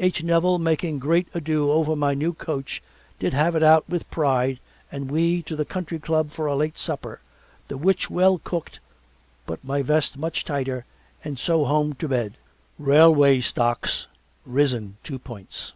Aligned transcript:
H. 0.00 0.24
Nevil 0.24 0.58
making 0.58 0.98
great 0.98 1.28
ado 1.32 1.70
over 1.70 1.94
my 1.94 2.12
new 2.12 2.32
coach 2.32 2.82
did 3.20 3.32
have 3.34 3.54
it 3.54 3.62
out 3.62 3.88
with 3.88 4.10
pride 4.10 4.58
and 4.90 5.08
we 5.12 5.42
to 5.42 5.54
the 5.54 5.64
Country 5.64 6.00
Club 6.00 6.32
for 6.32 6.46
a 6.46 6.56
late 6.56 6.76
supper, 6.76 7.20
the 7.68 7.76
which 7.76 8.10
well 8.10 8.40
cooked 8.42 8.80
but 9.46 9.62
my 9.62 9.80
vest 9.80 10.16
much 10.18 10.44
tighter 10.44 10.86
and 11.22 11.38
so 11.38 11.66
home 11.66 11.92
and 11.92 12.00
to 12.00 12.08
bed. 12.08 12.36
Railway 12.80 13.40
stocks 13.40 14.08
risen 14.44 14.96
two 15.04 15.20
points. 15.20 15.72